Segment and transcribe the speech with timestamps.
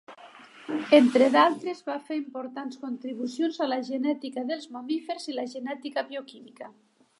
[0.97, 6.75] Entre d'altres va fer importants contribucions a la genètica dels mamífers i la genètica bioquímica.